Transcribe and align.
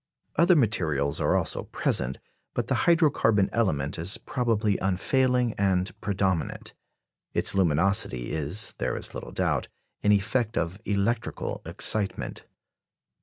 Other 0.35 0.55
materials 0.55 1.21
are 1.21 1.35
also 1.35 1.65
present; 1.65 2.17
but 2.55 2.65
the 2.65 2.73
hydro 2.89 3.11
carbon 3.11 3.51
element 3.53 3.99
is 3.99 4.17
probably 4.17 4.79
unfailing 4.79 5.53
and 5.59 5.91
predominant. 6.01 6.73
Its 7.35 7.53
luminosity 7.53 8.31
is, 8.31 8.73
there 8.79 8.97
is 8.97 9.13
little 9.13 9.31
doubt, 9.31 9.67
an 10.01 10.11
effect 10.11 10.57
of 10.57 10.79
electrical 10.85 11.61
excitement. 11.67 12.45